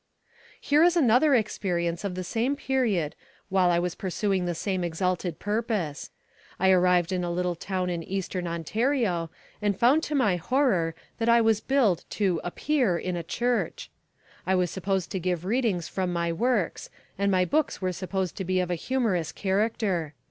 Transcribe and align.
Here 0.59 0.81
is 0.83 0.97
another 0.97 1.35
experience 1.35 2.03
of 2.03 2.15
the 2.15 2.23
same 2.23 2.55
period 2.55 3.13
while 3.49 3.69
I 3.69 3.77
was 3.77 3.93
pursuing 3.93 4.47
the 4.47 4.55
same 4.55 4.83
exalted 4.83 5.37
purpose: 5.37 6.09
I 6.59 6.71
arrived 6.71 7.11
in 7.11 7.23
a 7.23 7.29
little 7.29 7.53
town 7.53 7.91
in 7.91 8.01
Eastern 8.01 8.47
Ontario, 8.47 9.29
and 9.61 9.77
found 9.77 10.01
to 10.01 10.15
my 10.15 10.37
horror 10.37 10.95
that 11.19 11.29
I 11.29 11.39
was 11.39 11.61
billed 11.61 12.05
to 12.17 12.41
"appear" 12.43 12.97
in 12.97 13.15
a 13.15 13.21
church. 13.21 13.91
I 14.47 14.55
was 14.55 14.71
supposed 14.71 15.11
to 15.11 15.19
give 15.19 15.45
readings 15.45 15.87
from 15.87 16.11
my 16.11 16.33
works, 16.33 16.89
and 17.15 17.29
my 17.29 17.45
books 17.45 17.77
are 17.79 17.91
supposed 17.91 18.35
to 18.37 18.43
be 18.43 18.59
of 18.59 18.71
a 18.71 18.81
humorous 18.81 19.31
character. 19.31 20.15